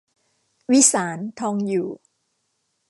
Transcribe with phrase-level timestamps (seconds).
[0.71, 1.89] วิสาร ทองอยู่